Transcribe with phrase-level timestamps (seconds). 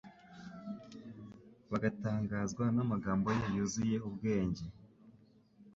[1.71, 4.65] bagatangazwa n'amagambo ye yuzuye ubwenge,